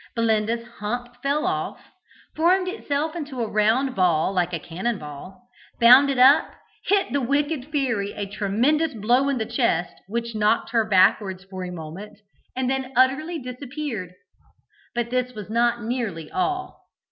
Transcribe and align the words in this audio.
Belinda's 0.15 0.65
hump 0.79 1.21
fell 1.21 1.45
off, 1.45 1.79
formed 2.35 2.67
itself 2.67 3.15
into 3.15 3.39
a 3.39 3.47
round 3.47 3.93
ball 3.95 4.33
like 4.33 4.51
a 4.51 4.57
cannon 4.57 4.97
ball; 4.97 5.43
bounded 5.79 6.17
up, 6.17 6.55
hit 6.85 7.11
the 7.13 7.21
wicked 7.21 7.71
Fairy 7.71 8.11
a 8.13 8.25
tremendous 8.25 8.95
blow 8.95 9.29
in 9.29 9.37
the 9.37 9.45
chest 9.45 9.93
which 10.07 10.33
knocked 10.33 10.71
her 10.71 10.85
backwards 10.85 11.43
for 11.43 11.63
a 11.63 11.71
moment, 11.71 12.17
and 12.55 12.67
then 12.67 12.91
utterly 12.95 13.37
disappeared. 13.37 14.13
But 14.95 15.11
this 15.11 15.33
was 15.33 15.51
not 15.51 15.83
nearly 15.83 16.31
all. 16.31 16.87